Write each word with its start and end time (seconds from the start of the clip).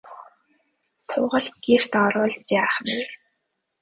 Тугал 1.09 1.47
гэрт 1.65 1.91
оруулж 2.03 2.35
яах 2.61 2.75
нь 2.85 2.91
вэ? 2.95 3.03